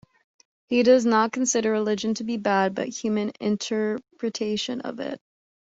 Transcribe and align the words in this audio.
He 0.65 0.81
does 0.81 1.05
not 1.05 1.31
consider 1.31 1.69
religion 1.69 2.15
to 2.15 2.23
be 2.23 2.35
bad, 2.37 2.73
but 2.73 2.87
human 2.87 3.33
interpretation 3.39 4.81
of 4.81 4.99
it. 4.99 5.21